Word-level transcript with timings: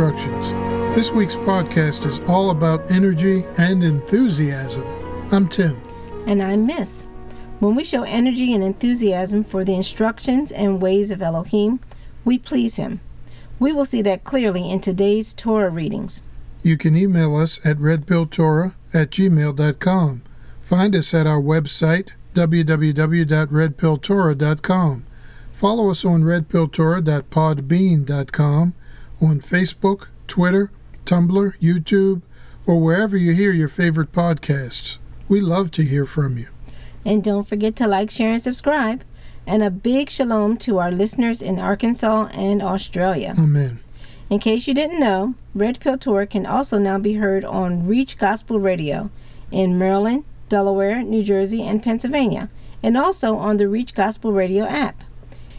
instructions. 0.00 0.48
This 0.96 1.12
week's 1.12 1.34
podcast 1.34 2.06
is 2.06 2.20
all 2.20 2.48
about 2.50 2.90
energy 2.90 3.44
and 3.58 3.84
enthusiasm. 3.84 4.82
I'm 5.30 5.46
Tim. 5.46 5.78
And 6.26 6.42
I'm 6.42 6.64
Miss. 6.66 7.06
When 7.58 7.74
we 7.74 7.84
show 7.84 8.04
energy 8.04 8.54
and 8.54 8.64
enthusiasm 8.64 9.44
for 9.44 9.62
the 9.62 9.74
instructions 9.74 10.52
and 10.52 10.80
ways 10.80 11.10
of 11.10 11.20
Elohim, 11.20 11.80
we 12.24 12.38
please 12.38 12.76
Him. 12.76 13.00
We 13.58 13.74
will 13.74 13.84
see 13.84 14.00
that 14.02 14.24
clearly 14.24 14.70
in 14.70 14.80
today's 14.80 15.34
Torah 15.34 15.68
readings. 15.68 16.22
You 16.62 16.78
can 16.78 16.96
email 16.96 17.36
us 17.36 17.58
at 17.66 17.76
redpilltorah 17.76 18.72
at 18.94 19.10
gmail.com. 19.10 20.22
Find 20.62 20.96
us 20.96 21.12
at 21.12 21.26
our 21.26 21.42
website, 21.42 22.12
www.redpilltorah.com. 22.34 25.06
Follow 25.52 25.90
us 25.90 26.06
on 26.06 26.22
redpilltorah.podbean.com, 26.22 28.74
on 29.20 29.40
Facebook, 29.40 30.06
Twitter, 30.26 30.70
Tumblr, 31.04 31.58
YouTube, 31.60 32.22
or 32.66 32.80
wherever 32.80 33.16
you 33.16 33.32
hear 33.32 33.52
your 33.52 33.68
favorite 33.68 34.12
podcasts. 34.12 34.98
We 35.28 35.40
love 35.40 35.70
to 35.72 35.82
hear 35.82 36.06
from 36.06 36.38
you. 36.38 36.48
And 37.04 37.24
don't 37.24 37.48
forget 37.48 37.76
to 37.76 37.86
like, 37.86 38.10
share, 38.10 38.32
and 38.32 38.42
subscribe. 38.42 39.02
And 39.46 39.62
a 39.62 39.70
big 39.70 40.10
shalom 40.10 40.56
to 40.58 40.78
our 40.78 40.90
listeners 40.90 41.42
in 41.42 41.58
Arkansas 41.58 42.28
and 42.32 42.62
Australia. 42.62 43.34
Amen. 43.38 43.80
In 44.28 44.38
case 44.38 44.68
you 44.68 44.74
didn't 44.74 45.00
know, 45.00 45.34
Red 45.54 45.80
Pill 45.80 45.98
Torah 45.98 46.26
can 46.26 46.46
also 46.46 46.78
now 46.78 46.98
be 46.98 47.14
heard 47.14 47.44
on 47.44 47.86
Reach 47.86 48.16
Gospel 48.18 48.60
Radio 48.60 49.10
in 49.50 49.78
Maryland, 49.78 50.24
Delaware, 50.48 51.02
New 51.02 51.24
Jersey, 51.24 51.62
and 51.62 51.82
Pennsylvania, 51.82 52.48
and 52.82 52.96
also 52.96 53.36
on 53.36 53.56
the 53.56 53.68
Reach 53.68 53.94
Gospel 53.94 54.32
Radio 54.32 54.66
app. 54.66 55.02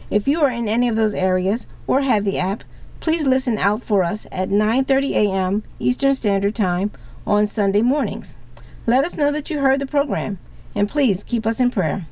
If 0.08 0.26
you 0.26 0.40
are 0.40 0.50
in 0.50 0.68
any 0.68 0.88
of 0.88 0.96
those 0.96 1.14
areas 1.14 1.66
or 1.86 2.02
have 2.02 2.24
the 2.24 2.38
app, 2.38 2.64
please 3.02 3.26
listen 3.26 3.58
out 3.58 3.82
for 3.82 4.04
us 4.04 4.28
at 4.30 4.48
9:30 4.48 5.10
a.m. 5.10 5.64
Eastern 5.80 6.14
Standard 6.14 6.54
Time 6.54 6.92
on 7.26 7.48
Sunday 7.48 7.82
mornings. 7.82 8.38
Let 8.86 9.04
us 9.04 9.16
know 9.16 9.32
that 9.32 9.50
you 9.50 9.58
heard 9.58 9.80
the 9.80 9.86
program, 9.86 10.38
and 10.72 10.88
please 10.88 11.24
keep 11.24 11.44
us 11.44 11.58
in 11.58 11.72
prayer. 11.72 12.06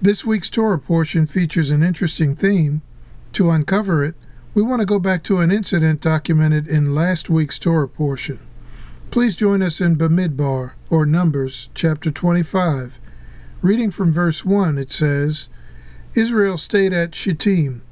This 0.00 0.24
week's 0.24 0.48
Torah 0.48 0.78
portion 0.78 1.26
features 1.26 1.70
an 1.70 1.82
interesting 1.82 2.34
theme. 2.34 2.80
To 3.34 3.50
uncover 3.50 4.02
it, 4.02 4.14
we 4.54 4.62
want 4.62 4.80
to 4.80 4.86
go 4.86 4.98
back 4.98 5.22
to 5.24 5.40
an 5.40 5.50
incident 5.50 6.00
documented 6.00 6.66
in 6.66 6.94
last 6.94 7.28
week's 7.28 7.58
Torah 7.58 7.88
portion. 7.88 8.38
Please 9.10 9.36
join 9.36 9.60
us 9.60 9.82
in 9.82 9.96
Bamidbar, 9.96 10.72
or 10.88 11.04
Numbers, 11.04 11.68
chapter 11.74 12.10
25. 12.10 12.98
Reading 13.60 13.90
from 13.90 14.10
verse 14.10 14.46
1, 14.46 14.78
it 14.78 14.92
says, 14.92 15.48
Israel 16.14 16.56
stayed 16.56 16.94
at 16.94 17.14
Shittim, 17.14 17.82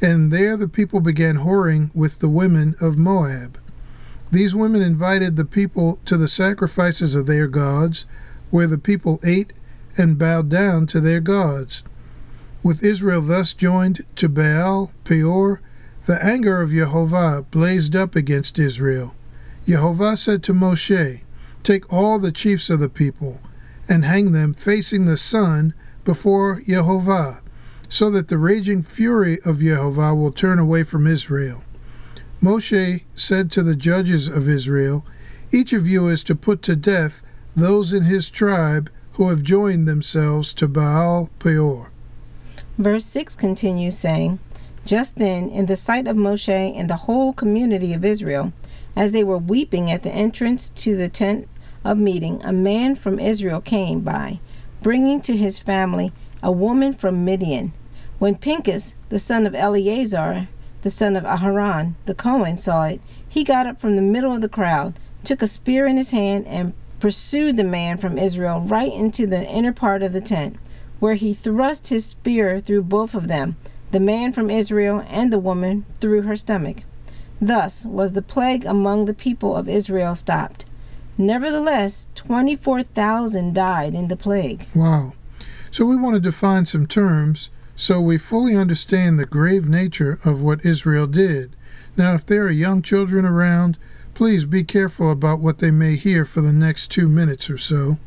and 0.00 0.30
there 0.30 0.56
the 0.56 0.68
people 0.68 1.00
began 1.00 1.38
whoring 1.38 1.90
with 1.94 2.20
the 2.20 2.28
women 2.28 2.74
of 2.80 2.96
Moab. 2.96 3.58
These 4.30 4.54
women 4.54 4.82
invited 4.82 5.36
the 5.36 5.44
people 5.44 5.98
to 6.04 6.16
the 6.16 6.28
sacrifices 6.28 7.14
of 7.14 7.26
their 7.26 7.46
gods, 7.46 8.04
where 8.50 8.66
the 8.66 8.78
people 8.78 9.20
ate 9.24 9.52
and 9.96 10.18
bowed 10.18 10.48
down 10.48 10.86
to 10.88 11.00
their 11.00 11.20
gods. 11.20 11.82
With 12.62 12.84
Israel 12.84 13.22
thus 13.22 13.54
joined 13.54 14.04
to 14.16 14.28
Baal, 14.28 14.92
Peor, 15.04 15.60
the 16.06 16.22
anger 16.24 16.60
of 16.60 16.70
Jehovah 16.70 17.44
blazed 17.50 17.96
up 17.96 18.14
against 18.14 18.58
Israel. 18.58 19.14
Jehovah 19.66 20.16
said 20.16 20.42
to 20.44 20.54
Moshe, 20.54 21.20
Take 21.62 21.92
all 21.92 22.18
the 22.18 22.32
chiefs 22.32 22.70
of 22.70 22.80
the 22.80 22.88
people, 22.88 23.40
and 23.88 24.04
hang 24.04 24.32
them 24.32 24.54
facing 24.54 25.04
the 25.04 25.16
sun 25.16 25.74
before 26.04 26.62
Jehovah, 26.66 27.42
so 27.88 28.10
that 28.10 28.28
the 28.28 28.38
raging 28.38 28.82
fury 28.82 29.38
of 29.44 29.60
Jehovah 29.60 30.14
will 30.14 30.32
turn 30.32 30.58
away 30.58 30.82
from 30.82 31.06
Israel. 31.06 31.64
Moshe 32.42 33.02
said 33.14 33.50
to 33.52 33.62
the 33.62 33.76
judges 33.76 34.28
of 34.28 34.48
Israel, 34.48 35.04
Each 35.50 35.72
of 35.72 35.88
you 35.88 36.08
is 36.08 36.22
to 36.24 36.34
put 36.34 36.62
to 36.62 36.76
death 36.76 37.22
those 37.56 37.92
in 37.92 38.04
his 38.04 38.30
tribe 38.30 38.90
who 39.12 39.28
have 39.30 39.42
joined 39.42 39.88
themselves 39.88 40.54
to 40.54 40.68
Baal 40.68 41.30
Peor. 41.38 41.90
Verse 42.76 43.06
6 43.06 43.34
continues 43.34 43.98
saying, 43.98 44.38
just 44.88 45.16
then, 45.16 45.50
in 45.50 45.66
the 45.66 45.76
sight 45.76 46.06
of 46.06 46.16
Moshe 46.16 46.48
and 46.48 46.88
the 46.88 46.96
whole 46.96 47.34
community 47.34 47.92
of 47.92 48.06
Israel, 48.06 48.54
as 48.96 49.12
they 49.12 49.22
were 49.22 49.36
weeping 49.36 49.90
at 49.90 50.02
the 50.02 50.10
entrance 50.10 50.70
to 50.70 50.96
the 50.96 51.10
tent 51.10 51.46
of 51.84 51.98
meeting, 51.98 52.40
a 52.42 52.54
man 52.54 52.94
from 52.94 53.20
Israel 53.20 53.60
came 53.60 54.00
by, 54.00 54.40
bringing 54.80 55.20
to 55.20 55.36
his 55.36 55.58
family 55.58 56.10
a 56.42 56.50
woman 56.50 56.94
from 56.94 57.22
Midian. 57.22 57.74
When 58.18 58.34
Pinchas, 58.34 58.94
the 59.10 59.18
son 59.18 59.46
of 59.46 59.54
Eleazar, 59.54 60.48
the 60.82 60.90
son 60.90 61.16
of 61.16 61.24
Aharon, 61.24 61.94
the 62.06 62.14
Cohen, 62.14 62.56
saw 62.56 62.84
it, 62.84 63.00
he 63.28 63.44
got 63.44 63.66
up 63.66 63.80
from 63.80 63.96
the 63.96 64.02
middle 64.02 64.32
of 64.32 64.40
the 64.40 64.48
crowd, 64.48 64.98
took 65.22 65.42
a 65.42 65.46
spear 65.46 65.86
in 65.86 65.96
his 65.96 66.10
hand, 66.10 66.46
and 66.46 66.72
pursued 66.98 67.56
the 67.56 67.64
man 67.64 67.96
from 67.96 68.18
Israel 68.18 68.60
right 68.60 68.92
into 68.92 69.26
the 69.26 69.48
inner 69.48 69.72
part 69.72 70.02
of 70.02 70.12
the 70.12 70.20
tent, 70.20 70.56
where 70.98 71.14
he 71.14 71.32
thrust 71.32 71.88
his 71.88 72.04
spear 72.04 72.58
through 72.58 72.82
both 72.82 73.14
of 73.14 73.28
them 73.28 73.56
the 73.90 74.00
man 74.00 74.32
from 74.32 74.50
Israel 74.50 75.04
and 75.08 75.32
the 75.32 75.38
woman 75.38 75.86
through 75.98 76.22
her 76.22 76.36
stomach. 76.36 76.78
Thus 77.40 77.84
was 77.84 78.12
the 78.12 78.22
plague 78.22 78.64
among 78.66 79.04
the 79.04 79.14
people 79.14 79.56
of 79.56 79.68
Israel 79.68 80.14
stopped. 80.14 80.64
Nevertheless, 81.16 82.08
24,000 82.14 83.54
died 83.54 83.94
in 83.94 84.08
the 84.08 84.16
plague. 84.16 84.66
Wow. 84.74 85.14
So 85.70 85.86
we 85.86 85.96
want 85.96 86.14
to 86.14 86.20
define 86.20 86.66
some 86.66 86.86
terms 86.86 87.50
so 87.78 88.00
we 88.00 88.18
fully 88.18 88.56
understand 88.56 89.18
the 89.18 89.24
grave 89.24 89.68
nature 89.68 90.18
of 90.24 90.42
what 90.42 90.66
Israel 90.66 91.06
did. 91.06 91.54
Now, 91.96 92.14
if 92.14 92.26
there 92.26 92.42
are 92.42 92.50
young 92.50 92.82
children 92.82 93.24
around, 93.24 93.78
please 94.14 94.44
be 94.44 94.64
careful 94.64 95.12
about 95.12 95.38
what 95.38 95.60
they 95.60 95.70
may 95.70 95.94
hear 95.94 96.24
for 96.24 96.40
the 96.40 96.52
next 96.52 96.90
two 96.90 97.06
minutes 97.06 97.48
or 97.48 97.56
so. 97.56 97.98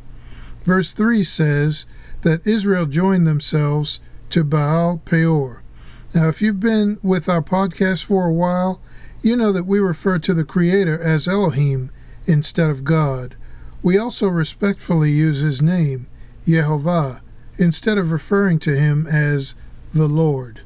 Verse 0.62 0.92
3 0.92 1.24
says 1.24 1.86
that 2.20 2.46
Israel 2.46 2.84
joined 2.84 3.26
themselves 3.26 3.98
to 4.28 4.44
Baal 4.44 5.00
Peor. 5.06 5.62
Now, 6.14 6.28
if 6.28 6.42
you've 6.42 6.60
been 6.60 6.98
with 7.02 7.26
our 7.26 7.42
podcast 7.42 8.04
for 8.04 8.26
a 8.26 8.32
while, 8.32 8.78
you 9.22 9.36
know 9.36 9.52
that 9.52 9.64
we 9.64 9.78
refer 9.78 10.18
to 10.18 10.34
the 10.34 10.44
Creator 10.44 11.00
as 11.00 11.26
Elohim 11.26 11.90
instead 12.26 12.68
of 12.68 12.84
God. 12.84 13.36
We 13.82 13.96
also 13.96 14.28
respectfully 14.28 15.12
use 15.12 15.40
his 15.40 15.62
name, 15.62 16.08
Yehovah, 16.46 17.22
instead 17.56 17.96
of 17.96 18.12
referring 18.12 18.58
to 18.60 18.76
him 18.76 19.06
as 19.06 19.54
the 19.94 20.08
Lord. 20.08 20.62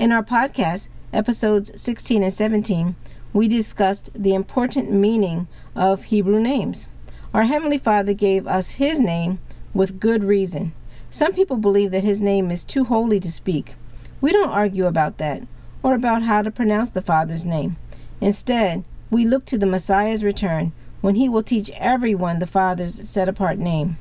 In 0.00 0.10
our 0.10 0.24
podcast, 0.24 0.88
episodes 1.12 1.80
16 1.80 2.24
and 2.24 2.32
17, 2.32 2.96
we 3.32 3.46
discussed 3.46 4.10
the 4.14 4.34
important 4.34 4.90
meaning 4.90 5.46
of 5.76 6.04
Hebrew 6.04 6.40
names. 6.40 6.88
Our 7.32 7.44
Heavenly 7.44 7.78
Father 7.78 8.14
gave 8.14 8.48
us 8.48 8.72
His 8.72 8.98
name 8.98 9.38
with 9.72 10.00
good 10.00 10.24
reason. 10.24 10.72
Some 11.08 11.34
people 11.34 11.56
believe 11.56 11.92
that 11.92 12.02
His 12.02 12.20
name 12.20 12.50
is 12.50 12.64
too 12.64 12.84
holy 12.84 13.20
to 13.20 13.30
speak. 13.30 13.76
We 14.20 14.32
don't 14.32 14.50
argue 14.50 14.86
about 14.86 15.18
that 15.18 15.46
or 15.84 15.94
about 15.94 16.24
how 16.24 16.42
to 16.42 16.50
pronounce 16.50 16.90
the 16.90 17.02
Father's 17.02 17.46
name. 17.46 17.76
Instead, 18.20 18.82
we 19.08 19.24
look 19.24 19.44
to 19.44 19.58
the 19.58 19.66
Messiah's 19.66 20.24
return 20.24 20.72
when 21.00 21.14
he 21.14 21.28
will 21.28 21.42
teach 21.42 21.70
everyone 21.76 22.40
the 22.40 22.46
Father's 22.46 23.08
set 23.08 23.28
apart 23.28 23.58
name. 23.58 23.98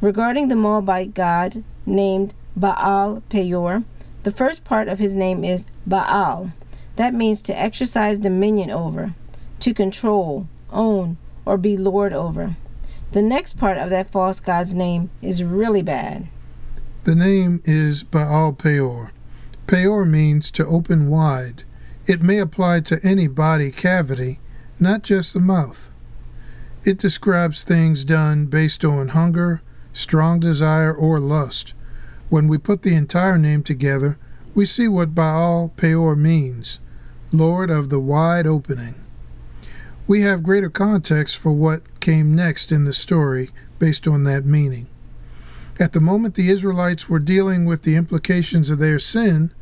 Regarding 0.00 0.46
the 0.46 0.56
Moabite 0.56 1.14
god 1.14 1.64
named 1.86 2.34
Baal 2.54 3.22
Peor, 3.30 3.82
the 4.22 4.30
first 4.30 4.64
part 4.64 4.88
of 4.88 4.98
his 4.98 5.14
name 5.14 5.44
is 5.44 5.66
Baal. 5.86 6.52
That 6.96 7.14
means 7.14 7.42
to 7.42 7.58
exercise 7.58 8.18
dominion 8.18 8.70
over, 8.70 9.14
to 9.60 9.74
control, 9.74 10.48
own, 10.70 11.16
or 11.44 11.56
be 11.58 11.76
lord 11.76 12.12
over. 12.12 12.56
The 13.12 13.22
next 13.22 13.58
part 13.58 13.78
of 13.78 13.90
that 13.90 14.10
false 14.10 14.40
god's 14.40 14.74
name 14.74 15.10
is 15.20 15.44
really 15.44 15.82
bad. 15.82 16.28
The 17.04 17.14
name 17.14 17.60
is 17.64 18.04
Baal 18.04 18.52
Peor. 18.52 19.12
Peor 19.66 20.04
means 20.04 20.50
to 20.52 20.66
open 20.66 21.08
wide. 21.08 21.64
It 22.06 22.22
may 22.22 22.38
apply 22.38 22.80
to 22.80 23.00
any 23.02 23.26
body 23.26 23.70
cavity, 23.70 24.40
not 24.78 25.02
just 25.02 25.34
the 25.34 25.40
mouth. 25.40 25.90
It 26.84 26.98
describes 26.98 27.64
things 27.64 28.04
done 28.04 28.46
based 28.46 28.84
on 28.84 29.08
hunger, 29.08 29.62
strong 29.92 30.40
desire, 30.40 30.92
or 30.92 31.20
lust. 31.20 31.74
When 32.32 32.48
we 32.48 32.56
put 32.56 32.80
the 32.80 32.94
entire 32.94 33.36
name 33.36 33.62
together, 33.62 34.16
we 34.54 34.64
see 34.64 34.88
what 34.88 35.14
Baal 35.14 35.70
Peor 35.76 36.16
means 36.16 36.80
Lord 37.30 37.68
of 37.68 37.90
the 37.90 38.00
wide 38.00 38.46
opening. 38.46 38.94
We 40.06 40.22
have 40.22 40.42
greater 40.42 40.70
context 40.70 41.36
for 41.36 41.52
what 41.52 42.00
came 42.00 42.34
next 42.34 42.72
in 42.72 42.84
the 42.84 42.94
story 42.94 43.50
based 43.78 44.08
on 44.08 44.24
that 44.24 44.46
meaning. 44.46 44.88
At 45.78 45.92
the 45.92 46.00
moment 46.00 46.34
the 46.34 46.48
Israelites 46.48 47.06
were 47.06 47.18
dealing 47.18 47.66
with 47.66 47.82
the 47.82 47.96
implications 47.96 48.70
of 48.70 48.78
their 48.78 48.98
sin, 48.98 49.52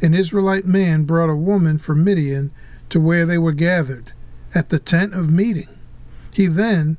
an 0.00 0.14
Israelite 0.14 0.66
man 0.66 1.02
brought 1.02 1.30
a 1.30 1.34
woman 1.34 1.78
from 1.78 2.04
Midian 2.04 2.52
to 2.90 3.00
where 3.00 3.26
they 3.26 3.38
were 3.38 3.50
gathered, 3.50 4.12
at 4.54 4.68
the 4.68 4.78
tent 4.78 5.14
of 5.14 5.32
meeting. 5.32 5.68
He 6.32 6.46
then, 6.46 6.96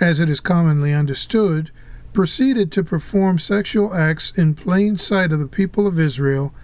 as 0.00 0.20
it 0.20 0.28
is 0.28 0.40
commonly 0.40 0.92
understood, 0.92 1.70
proceeded 2.16 2.72
to 2.72 2.82
perform 2.82 3.38
sexual 3.38 3.92
acts 3.92 4.32
in 4.38 4.54
plain 4.54 4.96
sight 4.96 5.30
of 5.32 5.38
the 5.38 5.46
people 5.46 5.86
of 5.86 6.00
Israel 6.00 6.54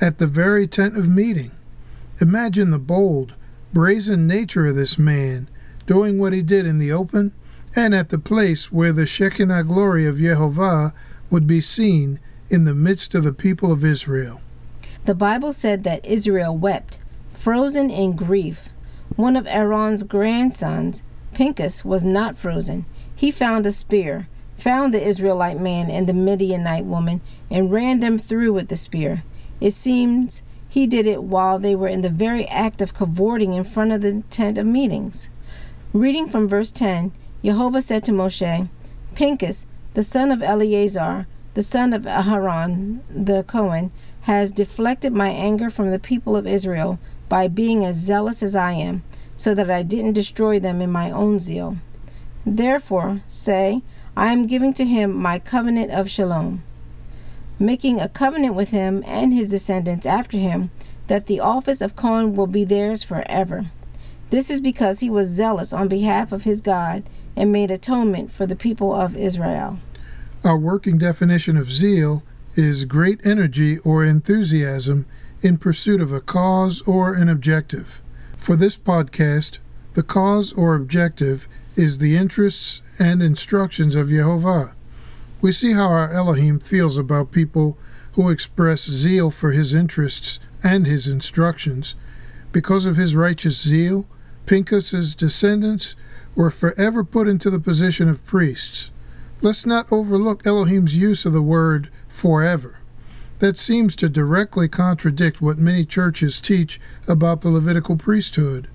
at 0.00 0.18
the 0.18 0.26
very 0.28 0.68
tent 0.68 0.96
of 0.96 1.08
meeting. 1.08 1.50
Imagine 2.20 2.70
the 2.70 2.78
bold, 2.78 3.34
brazen 3.72 4.28
nature 4.28 4.68
of 4.68 4.76
this 4.76 5.00
man 5.00 5.48
doing 5.84 6.16
what 6.16 6.32
he 6.32 6.42
did 6.42 6.64
in 6.64 6.78
the 6.78 6.92
open 6.92 7.32
and 7.74 7.92
at 7.92 8.10
the 8.10 8.20
place 8.20 8.70
where 8.70 8.92
the 8.92 9.04
Shekinah 9.04 9.64
glory 9.64 10.06
of 10.06 10.18
Jehovah 10.18 10.94
would 11.28 11.44
be 11.44 11.60
seen 11.60 12.20
in 12.48 12.64
the 12.64 12.72
midst 12.72 13.12
of 13.16 13.24
the 13.24 13.32
people 13.32 13.72
of 13.72 13.84
Israel. 13.84 14.40
The 15.06 15.16
Bible 15.16 15.52
said 15.52 15.82
that 15.82 16.06
Israel 16.06 16.56
wept, 16.56 17.00
frozen 17.32 17.90
in 17.90 18.14
grief. 18.14 18.68
One 19.16 19.34
of 19.34 19.48
Aaron's 19.48 20.04
grandsons, 20.04 21.02
Pinchas, 21.34 21.84
was 21.84 22.04
not 22.04 22.36
frozen. 22.38 22.86
He 23.12 23.32
found 23.32 23.66
a 23.66 23.72
spear, 23.72 24.28
found 24.60 24.92
the 24.92 25.02
Israelite 25.02 25.58
man 25.58 25.90
and 25.90 26.06
the 26.06 26.12
Midianite 26.12 26.84
woman, 26.84 27.20
and 27.50 27.72
ran 27.72 28.00
them 28.00 28.18
through 28.18 28.52
with 28.52 28.68
the 28.68 28.76
spear. 28.76 29.22
It 29.60 29.72
seems 29.72 30.42
he 30.68 30.86
did 30.86 31.06
it 31.06 31.22
while 31.22 31.58
they 31.58 31.74
were 31.74 31.88
in 31.88 32.02
the 32.02 32.10
very 32.10 32.46
act 32.46 32.80
of 32.80 32.94
cavorting 32.94 33.54
in 33.54 33.64
front 33.64 33.92
of 33.92 34.00
the 34.00 34.22
tent 34.30 34.56
of 34.56 34.66
meetings. 34.66 35.28
Reading 35.92 36.28
from 36.28 36.48
verse 36.48 36.70
10, 36.70 37.12
Jehovah 37.42 37.82
said 37.82 38.04
to 38.04 38.12
Moshe, 38.12 38.68
Pinchas, 39.14 39.66
the 39.94 40.04
son 40.04 40.30
of 40.30 40.42
Eleazar, 40.42 41.26
the 41.54 41.62
son 41.62 41.92
of 41.92 42.02
Aharon 42.02 43.00
the 43.10 43.42
Cohen, 43.42 43.90
has 44.22 44.52
deflected 44.52 45.12
my 45.12 45.30
anger 45.30 45.68
from 45.68 45.90
the 45.90 45.98
people 45.98 46.36
of 46.36 46.46
Israel 46.46 47.00
by 47.28 47.48
being 47.48 47.84
as 47.84 47.96
zealous 47.96 48.42
as 48.42 48.54
I 48.54 48.72
am, 48.72 49.02
so 49.36 49.54
that 49.54 49.70
I 49.70 49.82
didn't 49.82 50.12
destroy 50.12 50.60
them 50.60 50.80
in 50.80 50.92
my 50.92 51.10
own 51.10 51.40
zeal. 51.40 51.78
Therefore, 52.46 53.22
say, 53.26 53.82
I 54.16 54.32
am 54.32 54.46
giving 54.46 54.74
to 54.74 54.84
him 54.84 55.14
my 55.14 55.38
covenant 55.38 55.90
of 55.92 56.10
shalom, 56.10 56.62
making 57.58 58.00
a 58.00 58.08
covenant 58.08 58.54
with 58.54 58.70
him 58.70 59.02
and 59.06 59.32
his 59.32 59.50
descendants 59.50 60.06
after 60.06 60.36
him, 60.36 60.70
that 61.06 61.26
the 61.26 61.40
office 61.40 61.80
of 61.80 61.96
Cohen 61.96 62.34
will 62.34 62.46
be 62.46 62.64
theirs 62.64 63.02
forever. 63.02 63.70
This 64.30 64.50
is 64.50 64.60
because 64.60 65.00
he 65.00 65.10
was 65.10 65.28
zealous 65.28 65.72
on 65.72 65.88
behalf 65.88 66.30
of 66.32 66.44
his 66.44 66.60
God 66.60 67.02
and 67.34 67.50
made 67.50 67.70
atonement 67.70 68.30
for 68.30 68.46
the 68.46 68.56
people 68.56 68.94
of 68.94 69.16
Israel. 69.16 69.80
Our 70.44 70.56
working 70.56 70.98
definition 70.98 71.56
of 71.56 71.70
zeal 71.70 72.22
is 72.54 72.84
great 72.84 73.20
energy 73.24 73.78
or 73.78 74.04
enthusiasm 74.04 75.06
in 75.42 75.58
pursuit 75.58 76.00
of 76.00 76.12
a 76.12 76.20
cause 76.20 76.82
or 76.82 77.14
an 77.14 77.28
objective. 77.28 78.00
For 78.36 78.56
this 78.56 78.76
podcast, 78.76 79.58
the 79.94 80.02
cause 80.02 80.52
or 80.52 80.74
objective 80.74 81.48
is 81.80 81.96
the 81.96 82.14
interests 82.14 82.82
and 82.98 83.22
instructions 83.22 83.94
of 83.94 84.10
Jehovah. 84.10 84.74
We 85.40 85.50
see 85.50 85.72
how 85.72 85.88
our 85.88 86.12
Elohim 86.12 86.60
feels 86.60 86.98
about 86.98 87.32
people 87.32 87.78
who 88.12 88.28
express 88.28 88.84
zeal 88.84 89.30
for 89.30 89.52
his 89.52 89.72
interests 89.72 90.40
and 90.62 90.86
his 90.86 91.08
instructions. 91.08 91.94
Because 92.52 92.84
of 92.84 92.96
his 92.96 93.16
righteous 93.16 93.58
zeal, 93.58 94.06
Pinchas's 94.44 95.14
descendants 95.14 95.96
were 96.34 96.50
forever 96.50 97.02
put 97.02 97.26
into 97.26 97.48
the 97.48 97.58
position 97.58 98.10
of 98.10 98.26
priests. 98.26 98.90
Let's 99.40 99.64
not 99.64 99.90
overlook 99.90 100.46
Elohim's 100.46 100.98
use 100.98 101.24
of 101.24 101.32
the 101.32 101.40
word 101.40 101.88
forever. 102.08 102.78
That 103.38 103.56
seems 103.56 103.96
to 103.96 104.10
directly 104.10 104.68
contradict 104.68 105.40
what 105.40 105.56
many 105.56 105.86
churches 105.86 106.40
teach 106.40 106.78
about 107.08 107.40
the 107.40 107.48
Levitical 107.48 107.96
priesthood. 107.96 108.68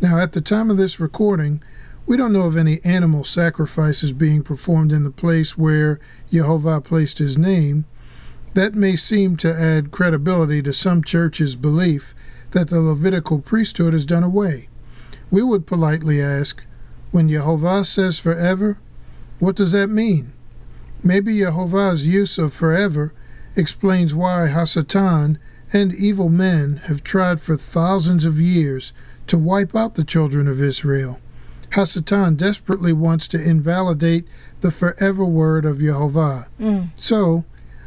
Now, 0.00 0.18
at 0.18 0.32
the 0.32 0.40
time 0.40 0.70
of 0.70 0.78
this 0.78 0.98
recording, 0.98 1.62
we 2.06 2.16
don't 2.16 2.32
know 2.32 2.42
of 2.42 2.56
any 2.56 2.80
animal 2.84 3.24
sacrifices 3.24 4.12
being 4.12 4.42
performed 4.42 4.92
in 4.92 5.02
the 5.02 5.10
place 5.10 5.58
where 5.58 5.98
Jehovah 6.30 6.80
placed 6.80 7.18
his 7.18 7.36
name. 7.36 7.84
That 8.54 8.74
may 8.74 8.94
seem 8.94 9.36
to 9.38 9.52
add 9.52 9.90
credibility 9.90 10.62
to 10.62 10.72
some 10.72 11.02
churches' 11.02 11.56
belief 11.56 12.14
that 12.52 12.70
the 12.70 12.80
Levitical 12.80 13.40
priesthood 13.40 13.92
is 13.92 14.06
done 14.06 14.22
away. 14.22 14.68
We 15.30 15.42
would 15.42 15.66
politely 15.66 16.22
ask, 16.22 16.62
when 17.10 17.28
Jehovah 17.28 17.84
says 17.84 18.20
forever, 18.20 18.78
what 19.40 19.56
does 19.56 19.72
that 19.72 19.88
mean? 19.88 20.32
Maybe 21.02 21.38
Jehovah's 21.38 22.06
use 22.06 22.38
of 22.38 22.54
forever 22.54 23.12
explains 23.56 24.14
why 24.14 24.48
Hasatan 24.48 25.38
and 25.72 25.94
evil 25.94 26.28
men 26.28 26.80
have 26.84 27.02
tried 27.02 27.40
for 27.40 27.56
thousands 27.56 28.24
of 28.24 28.38
years 28.38 28.92
to 29.26 29.36
wipe 29.36 29.74
out 29.74 29.96
the 29.96 30.04
children 30.04 30.46
of 30.46 30.62
Israel. 30.62 31.20
Hasatan 31.70 32.36
desperately 32.36 32.92
wants 32.92 33.28
to 33.28 33.42
invalidate 33.42 34.26
the 34.60 34.70
forever 34.70 35.24
word 35.24 35.64
of 35.64 35.80
Jehovah. 35.80 36.48
Mm. 36.60 36.90
So, 36.96 37.44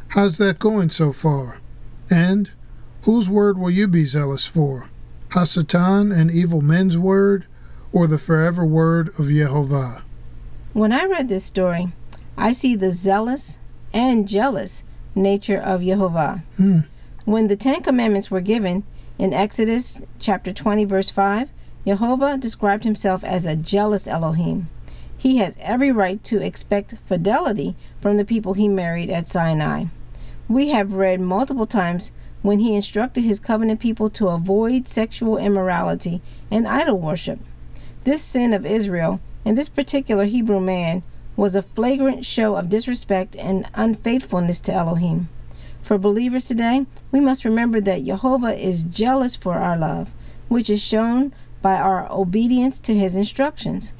how's 0.08 0.38
that 0.38 0.58
going 0.58 0.90
so 0.90 1.12
far? 1.12 1.58
And 2.10 2.50
whose 3.02 3.28
word 3.28 3.58
will 3.58 3.70
you 3.70 3.88
be 3.88 4.04
zealous 4.04 4.46
for? 4.46 4.88
Hasatan 5.30 6.16
and 6.16 6.30
evil 6.30 6.60
men's 6.60 6.98
word, 6.98 7.46
or 7.92 8.06
the 8.06 8.18
forever 8.18 8.64
word 8.64 9.08
of 9.18 9.28
Jehovah? 9.28 10.02
When 10.72 10.92
I 10.92 11.04
read 11.04 11.28
this 11.28 11.44
story, 11.44 11.92
I 12.36 12.52
see 12.52 12.76
the 12.76 12.92
zealous 12.92 13.58
and 13.92 14.28
jealous 14.28 14.84
nature 15.14 15.58
of 15.58 15.82
Jehovah. 15.82 16.44
Hmm. 16.56 16.80
When 17.24 17.48
the 17.48 17.56
Ten 17.56 17.82
Commandments 17.82 18.30
were 18.30 18.40
given 18.40 18.84
in 19.18 19.32
Exodus 19.32 20.00
chapter 20.18 20.52
20, 20.52 20.84
verse 20.84 21.10
5, 21.10 21.50
Jehovah 21.86 22.36
described 22.36 22.84
himself 22.84 23.24
as 23.24 23.46
a 23.46 23.56
jealous 23.56 24.06
Elohim. 24.06 24.68
He 25.16 25.38
has 25.38 25.56
every 25.60 25.90
right 25.90 26.22
to 26.24 26.40
expect 26.40 26.98
fidelity 27.04 27.74
from 28.00 28.16
the 28.16 28.24
people 28.24 28.52
he 28.52 28.68
married 28.68 29.10
at 29.10 29.28
Sinai. 29.28 29.86
We 30.48 30.70
have 30.70 30.94
read 30.94 31.20
multiple 31.20 31.66
times 31.66 32.12
when 32.42 32.58
he 32.58 32.74
instructed 32.74 33.24
his 33.24 33.38
covenant 33.38 33.80
people 33.80 34.10
to 34.10 34.28
avoid 34.28 34.88
sexual 34.88 35.38
immorality 35.38 36.20
and 36.50 36.66
idol 36.66 36.98
worship. 36.98 37.38
This 38.04 38.22
sin 38.22 38.52
of 38.52 38.66
Israel 38.66 39.20
and 39.44 39.56
this 39.56 39.68
particular 39.68 40.24
Hebrew 40.24 40.60
man 40.60 41.02
was 41.36 41.54
a 41.54 41.62
flagrant 41.62 42.24
show 42.24 42.56
of 42.56 42.68
disrespect 42.68 43.36
and 43.36 43.66
unfaithfulness 43.74 44.60
to 44.62 44.72
Elohim. 44.72 45.28
For 45.82 45.96
believers 45.96 46.46
today, 46.46 46.86
we 47.10 47.20
must 47.20 47.44
remember 47.44 47.80
that 47.80 48.04
Jehovah 48.04 48.58
is 48.58 48.82
jealous 48.82 49.36
for 49.36 49.54
our 49.54 49.76
love, 49.76 50.10
which 50.48 50.68
is 50.68 50.82
shown 50.82 51.32
by 51.62 51.76
our 51.76 52.10
obedience 52.10 52.78
to 52.80 52.94
his 52.94 53.14
instructions. 53.14 53.92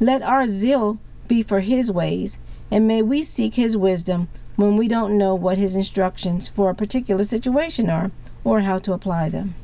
Let 0.00 0.22
our 0.22 0.46
zeal 0.46 0.98
be 1.26 1.42
for 1.42 1.60
his 1.60 1.90
ways, 1.90 2.38
and 2.70 2.86
may 2.86 3.02
we 3.02 3.22
seek 3.22 3.54
his 3.54 3.76
wisdom 3.76 4.28
when 4.56 4.76
we 4.76 4.88
don't 4.88 5.16
know 5.16 5.34
what 5.34 5.58
his 5.58 5.76
instructions 5.76 6.48
for 6.48 6.70
a 6.70 6.74
particular 6.74 7.24
situation 7.24 7.88
are 7.88 8.10
or 8.44 8.62
how 8.62 8.78
to 8.80 8.92
apply 8.92 9.28
them. 9.28 9.54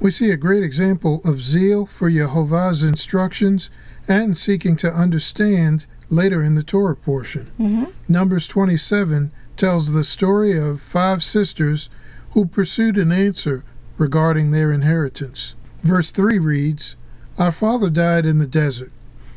We 0.00 0.10
see 0.10 0.30
a 0.30 0.36
great 0.36 0.62
example 0.62 1.20
of 1.24 1.40
zeal 1.40 1.86
for 1.86 2.10
Jehovah's 2.10 2.82
instructions 2.82 3.70
and 4.08 4.36
seeking 4.36 4.76
to 4.78 4.92
understand 4.92 5.86
later 6.10 6.42
in 6.42 6.56
the 6.56 6.62
Torah 6.62 6.96
portion. 6.96 7.50
Mm-hmm. 7.58 7.84
Numbers 8.08 8.46
27 8.46 9.32
tells 9.56 9.92
the 9.92 10.04
story 10.04 10.58
of 10.58 10.80
five 10.80 11.22
sisters 11.22 11.88
who 12.32 12.44
pursued 12.44 12.98
an 12.98 13.12
answer 13.12 13.64
regarding 13.96 14.50
their 14.50 14.72
inheritance. 14.72 15.54
Verse 15.84 16.10
3 16.10 16.38
reads 16.38 16.96
Our 17.38 17.52
father 17.52 17.90
died 17.90 18.24
in 18.24 18.38
the 18.38 18.46
desert. 18.46 18.90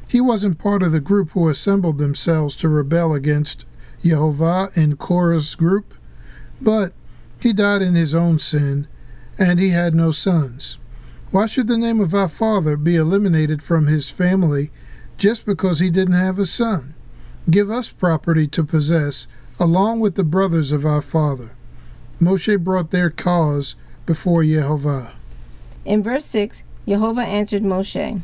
He 0.08 0.22
wasn't 0.22 0.60
part 0.60 0.82
of 0.82 0.94
the 0.94 1.02
group 1.02 1.32
who 1.32 1.50
assembled 1.50 1.98
themselves 1.98 2.56
to 2.58 2.70
rebel 2.70 3.14
against 3.14 3.66
Jehovah 4.02 4.72
and 4.74 4.98
Korah's 4.98 5.56
group, 5.56 5.94
but 6.62 6.94
he 7.42 7.52
died 7.52 7.82
in 7.82 7.96
his 7.96 8.16
own 8.16 8.40
sin, 8.40 8.88
and 9.38 9.60
he 9.60 9.70
had 9.70 9.94
no 9.94 10.12
sons. 10.12 10.78
Why 11.32 11.48
should 11.48 11.68
the 11.68 11.78
name 11.78 12.00
of 12.00 12.14
our 12.14 12.30
father 12.30 12.78
be 12.78 12.96
eliminated 12.96 13.62
from 13.62 13.88
his 13.88 14.10
family 14.10 14.72
just 15.18 15.46
because 15.46 15.82
he 15.82 15.90
didn't 15.90 16.14
have 16.14 16.40
a 16.40 16.46
son? 16.46 16.96
Give 17.50 17.70
us 17.70 17.92
property 17.92 18.48
to 18.48 18.64
possess, 18.64 19.28
along 19.60 20.00
with 20.00 20.16
the 20.16 20.24
brothers 20.24 20.72
of 20.72 20.86
our 20.86 21.02
father. 21.02 21.52
Moshe 22.22 22.58
brought 22.64 22.92
their 22.92 23.10
cause 23.10 23.76
before 24.06 24.46
Jehovah. 24.46 25.12
In 25.88 26.04
verse 26.04 26.26
6, 26.26 26.64
Jehovah 26.88 27.22
answered 27.22 27.64
Moshe, 27.64 28.22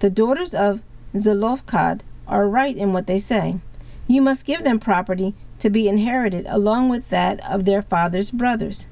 The 0.00 0.10
daughters 0.10 0.54
of 0.54 0.82
Zelophehad 1.16 2.02
are 2.26 2.48
right 2.48 2.76
in 2.76 2.92
what 2.92 3.06
they 3.06 3.18
say. 3.18 3.60
You 4.08 4.20
must 4.22 4.46
give 4.46 4.64
them 4.64 4.80
property 4.80 5.34
to 5.60 5.70
be 5.70 5.86
inherited 5.86 6.46
along 6.48 6.88
with 6.88 7.10
that 7.10 7.38
of 7.48 7.64
their 7.64 7.82
father's 7.82 8.30
brothers 8.30 8.88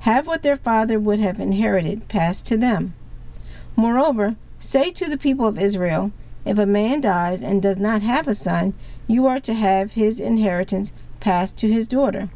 have 0.00 0.26
what 0.26 0.42
their 0.42 0.56
father 0.56 1.00
would 1.00 1.18
have 1.18 1.40
inherited 1.40 2.06
passed 2.08 2.46
to 2.46 2.56
them. 2.56 2.94
Moreover, 3.74 4.36
say 4.58 4.90
to 4.92 5.08
the 5.10 5.18
people 5.18 5.46
of 5.46 5.58
Israel, 5.58 6.12
if 6.44 6.58
a 6.58 6.66
man 6.66 7.00
dies 7.00 7.42
and 7.42 7.60
does 7.60 7.78
not 7.78 8.02
have 8.02 8.28
a 8.28 8.34
son, 8.34 8.74
you 9.08 9.26
are 9.26 9.40
to 9.40 9.54
have 9.54 9.94
his 9.94 10.20
inheritance 10.20 10.92
passed 11.18 11.58
to 11.58 11.68
his 11.68 11.88
daughter. 11.88 12.30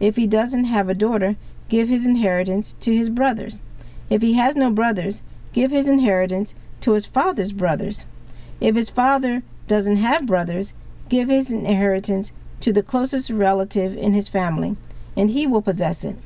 If 0.00 0.16
he 0.16 0.26
doesn't 0.26 0.64
have 0.64 0.88
a 0.88 0.94
daughter, 0.94 1.36
give 1.70 1.88
his 1.88 2.06
inheritance 2.06 2.74
to 2.74 2.94
his 2.94 3.08
brothers. 3.08 3.62
If 4.10 4.22
he 4.22 4.34
has 4.34 4.56
no 4.56 4.70
brothers, 4.70 5.22
give 5.52 5.70
his 5.70 5.88
inheritance 5.88 6.54
to 6.80 6.92
his 6.92 7.06
father's 7.06 7.52
brothers. 7.52 8.06
If 8.60 8.76
his 8.76 8.90
father 8.90 9.42
doesn't 9.66 9.96
have 9.96 10.26
brothers, 10.26 10.74
give 11.08 11.28
his 11.28 11.50
inheritance 11.50 12.32
to 12.60 12.72
the 12.72 12.82
closest 12.82 13.30
relative 13.30 13.96
in 13.96 14.12
his 14.12 14.28
family, 14.28 14.76
and 15.16 15.30
he 15.30 15.46
will 15.46 15.62
possess 15.62 16.04
it. 16.04 16.16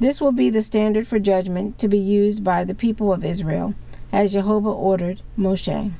This 0.00 0.20
will 0.20 0.32
be 0.32 0.50
the 0.50 0.62
standard 0.62 1.06
for 1.06 1.18
judgment 1.18 1.78
to 1.78 1.88
be 1.88 1.98
used 1.98 2.42
by 2.42 2.64
the 2.64 2.74
people 2.74 3.12
of 3.12 3.24
Israel, 3.24 3.74
as 4.12 4.32
Jehovah 4.32 4.70
ordered 4.70 5.20
Moshe. 5.38 5.92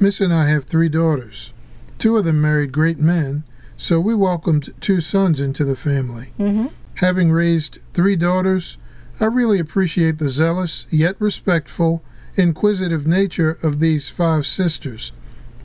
Miss 0.00 0.20
and 0.20 0.34
I 0.34 0.48
have 0.48 0.64
three 0.64 0.88
daughters. 0.88 1.52
Two 1.98 2.16
of 2.16 2.24
them 2.24 2.40
married 2.40 2.72
great 2.72 2.98
men, 2.98 3.44
so 3.76 4.00
we 4.00 4.14
welcomed 4.14 4.74
two 4.80 5.00
sons 5.00 5.40
into 5.40 5.64
the 5.64 5.76
family. 5.76 6.32
Mm-hmm. 6.38 6.66
Having 6.96 7.32
raised 7.32 7.78
three 7.94 8.16
daughters, 8.16 8.76
I 9.20 9.26
really 9.26 9.58
appreciate 9.58 10.18
the 10.18 10.28
zealous, 10.28 10.86
yet 10.90 11.16
respectful, 11.20 12.02
inquisitive 12.36 13.06
nature 13.06 13.58
of 13.62 13.78
these 13.80 14.08
five 14.08 14.46
sisters. 14.46 15.12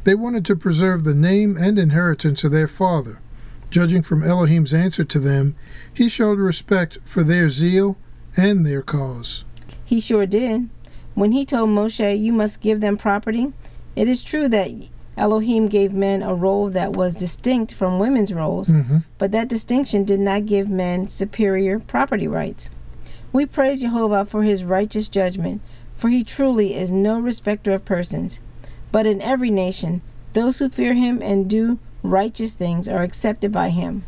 They 0.04 0.16
wanted 0.16 0.46
to 0.46 0.56
preserve 0.56 1.04
the 1.04 1.14
name 1.14 1.58
and 1.60 1.80
inheritance 1.80 2.44
of 2.44 2.52
their 2.52 2.68
father. 2.68 3.20
Judging 3.70 4.02
from 4.02 4.24
Elohim's 4.24 4.74
answer 4.74 5.04
to 5.04 5.20
them, 5.20 5.56
he 5.94 6.08
showed 6.08 6.40
respect 6.40 7.00
for 7.04 7.24
their 7.24 7.50
zeal 7.50 7.98
and 8.38 8.66
their 8.66 8.82
cause. 8.82 9.44
He 9.84 10.00
sure 10.00 10.26
did. 10.26 10.70
When 11.16 11.32
he 11.32 11.46
told 11.46 11.70
Moshe, 11.70 12.18
You 12.20 12.32
must 12.32 12.62
give 12.62 12.80
them 12.80 12.96
property, 12.96 13.52
it 13.96 14.08
is 14.08 14.24
true 14.24 14.48
that 14.50 14.72
Elohim 15.18 15.68
gave 15.68 15.94
men 15.94 16.22
a 16.22 16.36
role 16.36 16.70
that 16.70 16.94
was 16.94 17.16
distinct 17.16 17.74
from 17.74 17.98
women's 17.98 18.32
roles, 18.34 18.70
Mhm. 18.70 19.04
but 19.18 19.32
that 19.32 19.48
distinction 19.48 20.04
did 20.04 20.20
not 20.20 20.46
give 20.46 20.70
men 20.70 21.08
superior 21.08 21.80
property 21.80 22.28
rights. 22.28 22.70
We 23.38 23.46
praise 23.46 23.82
Jehovah 23.82 24.26
for 24.26 24.42
his 24.42 24.64
righteous 24.64 25.08
judgment, 25.08 25.62
for 25.96 26.10
he 26.10 26.24
truly 26.24 26.74
is 26.74 26.92
no 26.92 27.20
respecter 27.20 27.72
of 27.72 27.86
persons. 27.86 28.40
But 28.92 29.06
in 29.06 29.22
every 29.22 29.52
nation, 29.52 30.02
those 30.34 30.58
who 30.58 30.70
fear 30.70 30.96
him 30.96 31.22
and 31.22 31.48
do 31.48 31.78
righteous 32.02 32.56
things 32.56 32.90
are 32.90 33.04
accepted 33.04 33.52
by 33.52 33.70
him. 33.70 34.06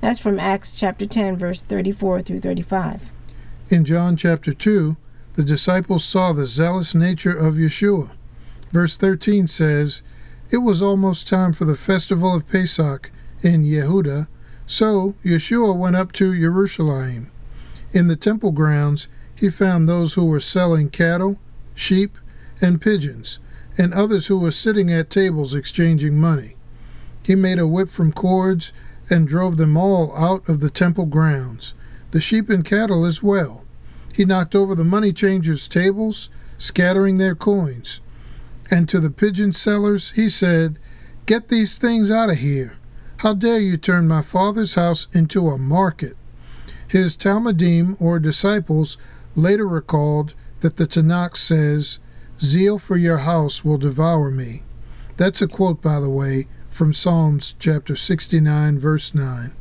That's 0.00 0.18
from 0.18 0.40
Acts 0.40 0.74
chapter 0.74 1.04
10, 1.04 1.36
verse 1.36 1.60
34 1.60 2.22
through 2.22 2.40
35. 2.40 3.10
In 3.68 3.84
John 3.84 4.16
chapter 4.16 4.54
2, 4.54 4.96
the 5.34 5.44
disciples 5.44 6.02
saw 6.02 6.32
the 6.32 6.46
zealous 6.46 6.94
nature 6.94 7.36
of 7.36 7.56
Yeshua. 7.56 8.12
Verse 8.70 8.96
13 8.96 9.48
says, 9.48 10.00
It 10.50 10.62
was 10.64 10.80
almost 10.80 11.28
time 11.28 11.52
for 11.52 11.66
the 11.66 11.76
festival 11.76 12.34
of 12.34 12.48
Pesach 12.48 13.10
in 13.42 13.64
Yehuda, 13.64 14.28
so 14.66 15.14
Yeshua 15.22 15.76
went 15.76 15.94
up 15.96 16.12
to 16.12 16.34
Jerusalem. 16.34 17.30
In 17.92 18.06
the 18.06 18.16
temple 18.16 18.52
grounds, 18.52 19.08
he 19.34 19.50
found 19.50 19.88
those 19.88 20.14
who 20.14 20.24
were 20.24 20.40
selling 20.40 20.88
cattle, 20.88 21.38
sheep, 21.74 22.16
and 22.60 22.80
pigeons, 22.80 23.38
and 23.76 23.92
others 23.92 24.28
who 24.28 24.38
were 24.38 24.50
sitting 24.50 24.90
at 24.90 25.10
tables 25.10 25.54
exchanging 25.54 26.18
money. 26.18 26.56
He 27.22 27.34
made 27.34 27.58
a 27.58 27.66
whip 27.66 27.88
from 27.88 28.12
cords 28.12 28.72
and 29.10 29.28
drove 29.28 29.58
them 29.58 29.76
all 29.76 30.16
out 30.16 30.48
of 30.48 30.60
the 30.60 30.70
temple 30.70 31.06
grounds, 31.06 31.74
the 32.12 32.20
sheep 32.20 32.48
and 32.48 32.64
cattle 32.64 33.04
as 33.04 33.22
well. 33.22 33.64
He 34.14 34.24
knocked 34.24 34.54
over 34.54 34.74
the 34.74 34.84
money 34.84 35.12
changers' 35.12 35.68
tables, 35.68 36.30
scattering 36.56 37.18
their 37.18 37.34
coins. 37.34 38.00
And 38.70 38.88
to 38.88 39.00
the 39.00 39.10
pigeon 39.10 39.52
sellers 39.52 40.12
he 40.12 40.28
said, 40.30 40.78
Get 41.26 41.48
these 41.48 41.78
things 41.78 42.10
out 42.10 42.30
of 42.30 42.38
here. 42.38 42.78
How 43.18 43.34
dare 43.34 43.60
you 43.60 43.76
turn 43.76 44.08
my 44.08 44.22
father's 44.22 44.74
house 44.76 45.06
into 45.12 45.48
a 45.48 45.58
market? 45.58 46.16
His 46.92 47.16
Talmidim, 47.16 47.96
or 48.02 48.18
disciples, 48.18 48.98
later 49.34 49.66
recalled 49.66 50.34
that 50.60 50.76
the 50.76 50.86
Tanakh 50.86 51.38
says, 51.38 51.98
Zeal 52.38 52.78
for 52.78 52.98
your 52.98 53.16
house 53.16 53.64
will 53.64 53.78
devour 53.78 54.30
me. 54.30 54.62
That's 55.16 55.40
a 55.40 55.48
quote, 55.48 55.80
by 55.80 56.00
the 56.00 56.10
way, 56.10 56.48
from 56.68 56.92
Psalms 56.92 57.54
chapter 57.58 57.96
69, 57.96 58.78
verse 58.78 59.14
9. 59.14 59.52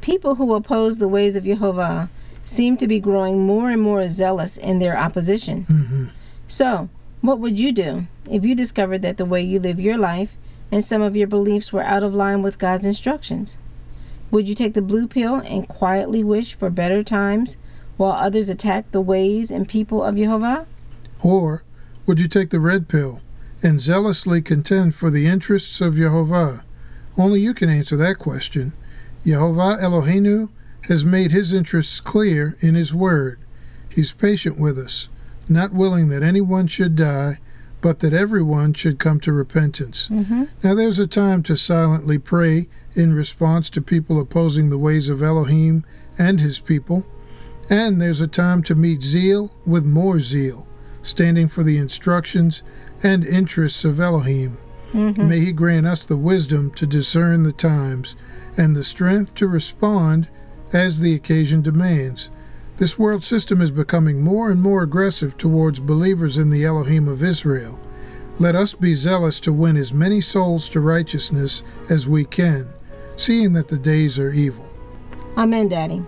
People 0.00 0.36
who 0.36 0.54
oppose 0.54 0.96
the 0.96 1.08
ways 1.08 1.36
of 1.36 1.44
Jehovah 1.44 2.08
seem 2.46 2.78
to 2.78 2.88
be 2.88 3.00
growing 3.00 3.46
more 3.46 3.70
and 3.70 3.82
more 3.82 4.08
zealous 4.08 4.56
in 4.56 4.78
their 4.78 4.96
opposition. 4.96 5.64
hmm 5.64 6.04
So, 6.48 6.88
what 7.20 7.38
would 7.38 7.60
you 7.60 7.70
do 7.70 8.06
if 8.30 8.46
you 8.46 8.54
discovered 8.54 9.02
that 9.02 9.18
the 9.18 9.26
way 9.26 9.42
you 9.42 9.60
live 9.60 9.78
your 9.78 9.98
life 9.98 10.38
and 10.72 10.82
some 10.82 11.02
of 11.02 11.16
your 11.18 11.28
beliefs 11.28 11.70
were 11.70 11.84
out 11.84 12.02
of 12.02 12.14
line 12.14 12.40
with 12.40 12.58
God's 12.58 12.86
instructions? 12.86 13.58
Would 14.30 14.48
you 14.48 14.54
take 14.54 14.74
the 14.74 14.82
blue 14.82 15.06
pill 15.06 15.36
and 15.36 15.68
quietly 15.68 16.24
wish 16.24 16.54
for 16.54 16.70
better 16.70 17.02
times 17.02 17.56
while 17.96 18.12
others 18.12 18.48
attack 18.48 18.90
the 18.90 19.00
ways 19.00 19.50
and 19.50 19.68
people 19.68 20.02
of 20.02 20.16
Jehovah? 20.16 20.66
Or 21.24 21.62
would 22.06 22.20
you 22.20 22.28
take 22.28 22.50
the 22.50 22.60
red 22.60 22.88
pill 22.88 23.20
and 23.62 23.80
zealously 23.80 24.42
contend 24.42 24.94
for 24.94 25.10
the 25.10 25.26
interests 25.26 25.80
of 25.80 25.96
Jehovah? 25.96 26.64
Only 27.16 27.40
you 27.40 27.54
can 27.54 27.68
answer 27.68 27.96
that 27.96 28.18
question. 28.18 28.72
Jehovah 29.24 29.78
Eloheinu 29.80 30.50
has 30.82 31.04
made 31.04 31.32
his 31.32 31.52
interests 31.52 32.00
clear 32.00 32.56
in 32.60 32.74
his 32.74 32.94
word. 32.94 33.38
He's 33.88 34.12
patient 34.12 34.58
with 34.58 34.78
us, 34.78 35.08
not 35.48 35.72
willing 35.72 36.08
that 36.08 36.22
anyone 36.22 36.66
should 36.66 36.94
die, 36.96 37.38
but 37.80 38.00
that 38.00 38.12
everyone 38.12 38.74
should 38.74 38.98
come 38.98 39.20
to 39.20 39.32
repentance. 39.32 40.08
Mm-hmm. 40.08 40.44
Now 40.62 40.74
there's 40.74 40.98
a 40.98 41.06
time 41.06 41.42
to 41.44 41.56
silently 41.56 42.18
pray 42.18 42.68
in 42.96 43.14
response 43.14 43.70
to 43.70 43.82
people 43.82 44.18
opposing 44.18 44.70
the 44.70 44.78
ways 44.78 45.08
of 45.08 45.22
Elohim 45.22 45.84
and 46.18 46.40
his 46.40 46.58
people, 46.58 47.06
and 47.68 48.00
there's 48.00 48.20
a 48.20 48.26
time 48.26 48.62
to 48.62 48.74
meet 48.74 49.02
zeal 49.02 49.54
with 49.66 49.84
more 49.84 50.18
zeal, 50.18 50.66
standing 51.02 51.46
for 51.46 51.62
the 51.62 51.76
instructions 51.76 52.62
and 53.02 53.24
interests 53.24 53.84
of 53.84 54.00
Elohim. 54.00 54.56
Mm-hmm. 54.92 55.28
May 55.28 55.40
he 55.40 55.52
grant 55.52 55.86
us 55.86 56.06
the 56.06 56.16
wisdom 56.16 56.70
to 56.72 56.86
discern 56.86 57.42
the 57.42 57.52
times 57.52 58.16
and 58.56 58.74
the 58.74 58.84
strength 58.84 59.34
to 59.34 59.46
respond 59.46 60.28
as 60.72 61.00
the 61.00 61.14
occasion 61.14 61.60
demands. 61.60 62.30
This 62.76 62.98
world 62.98 63.24
system 63.24 63.60
is 63.60 63.70
becoming 63.70 64.22
more 64.22 64.50
and 64.50 64.62
more 64.62 64.82
aggressive 64.82 65.36
towards 65.36 65.80
believers 65.80 66.38
in 66.38 66.50
the 66.50 66.64
Elohim 66.64 67.08
of 67.08 67.22
Israel. 67.22 67.80
Let 68.38 68.54
us 68.54 68.74
be 68.74 68.94
zealous 68.94 69.40
to 69.40 69.52
win 69.52 69.76
as 69.76 69.94
many 69.94 70.20
souls 70.20 70.68
to 70.70 70.80
righteousness 70.80 71.62
as 71.88 72.06
we 72.06 72.24
can, 72.26 72.66
seeing 73.16 73.52
that 73.54 73.68
the 73.68 73.78
days 73.78 74.18
are 74.18 74.32
evil. 74.32 74.68
Amen, 75.36 75.68
Daddy. 75.68 76.04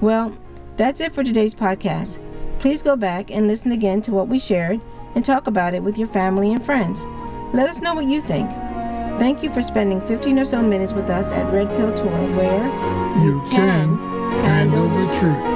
Well, 0.00 0.36
that's 0.76 1.00
it 1.00 1.14
for 1.14 1.22
today's 1.22 1.54
podcast. 1.54 2.18
Please 2.58 2.82
go 2.82 2.96
back 2.96 3.30
and 3.30 3.46
listen 3.46 3.72
again 3.72 4.00
to 4.02 4.12
what 4.12 4.28
we 4.28 4.38
shared 4.38 4.80
and 5.14 5.24
talk 5.24 5.46
about 5.46 5.74
it 5.74 5.82
with 5.82 5.98
your 5.98 6.08
family 6.08 6.52
and 6.52 6.64
friends. 6.64 7.06
Let 7.54 7.68
us 7.68 7.80
know 7.80 7.94
what 7.94 8.06
you 8.06 8.20
think. 8.20 8.50
Thank 9.18 9.42
you 9.42 9.52
for 9.52 9.62
spending 9.62 10.00
15 10.00 10.38
or 10.38 10.44
so 10.44 10.60
minutes 10.60 10.92
with 10.92 11.08
us 11.08 11.32
at 11.32 11.52
Red 11.52 11.68
Pill 11.76 11.94
Torah, 11.94 12.36
where 12.36 12.64
You 13.24 13.40
can 13.48 13.96
handle 14.42 14.88
the 14.88 15.20
truth. 15.20 15.53